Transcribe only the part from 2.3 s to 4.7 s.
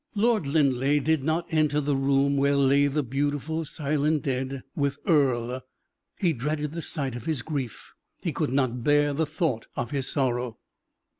where lay the beautiful, silent dead,